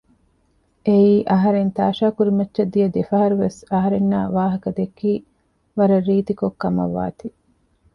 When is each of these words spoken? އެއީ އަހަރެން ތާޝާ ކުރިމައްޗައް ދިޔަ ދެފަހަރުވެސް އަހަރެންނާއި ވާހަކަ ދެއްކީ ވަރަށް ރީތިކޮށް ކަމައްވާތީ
އެއީ 0.85 1.13
އަހަރެން 1.31 1.71
ތާޝާ 1.77 2.05
ކުރިމައްޗައް 2.17 2.71
ދިޔަ 2.73 2.87
ދެފަހަރުވެސް 2.95 3.59
އަހަރެންނާއި 3.71 4.29
ވާހަކަ 4.37 4.69
ދެއްކީ 4.77 5.11
ވަރަށް 5.77 6.05
ރީތިކޮށް 6.07 6.57
ކަމައްވާތީ 6.61 7.27